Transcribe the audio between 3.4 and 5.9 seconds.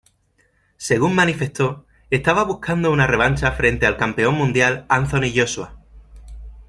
frente al campeón mundial Anthony Joshua.